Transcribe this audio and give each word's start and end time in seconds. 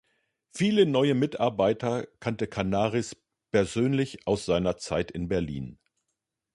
Viele 0.49 0.87
neue 0.87 1.13
Mitarbeiter 1.13 2.07
kannte 2.19 2.47
Canaris 2.47 3.15
persönlich 3.51 4.25
aus 4.25 4.45
seiner 4.47 4.77
Zeit 4.77 5.11
in 5.11 5.27
Berlin. 5.27 5.77